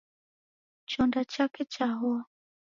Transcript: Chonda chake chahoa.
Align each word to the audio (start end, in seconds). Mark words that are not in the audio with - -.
Chonda 0.89 1.21
chake 1.31 1.63
chahoa. 1.73 2.19